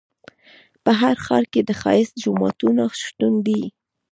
په 0.83 0.91
هر 1.01 1.15
ښار 1.25 1.43
کې 1.51 1.61
د 1.63 1.71
ښایسته 1.81 2.19
جوماتونو 2.23 2.83
شتون 3.01 3.33
دی. 3.47 3.63